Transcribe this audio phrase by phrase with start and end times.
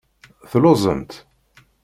[0.49, 1.11] Telluẓemt?